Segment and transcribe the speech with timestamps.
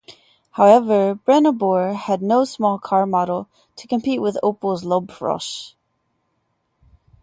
[0.53, 5.73] However, Brennabor had no small car model to compete with Opel's Laubfrosch.